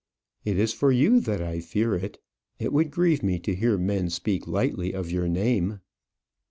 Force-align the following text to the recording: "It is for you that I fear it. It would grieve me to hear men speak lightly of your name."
"It 0.43 0.57
is 0.57 0.73
for 0.73 0.91
you 0.91 1.19
that 1.19 1.43
I 1.43 1.59
fear 1.59 1.93
it. 1.93 2.17
It 2.57 2.73
would 2.73 2.89
grieve 2.89 3.21
me 3.21 3.37
to 3.41 3.53
hear 3.53 3.77
men 3.77 4.09
speak 4.09 4.47
lightly 4.47 4.93
of 4.95 5.11
your 5.11 5.27
name." 5.27 5.79